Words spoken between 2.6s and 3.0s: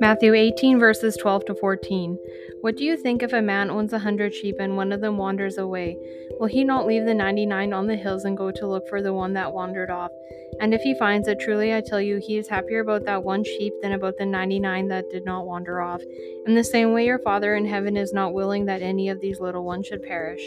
What do you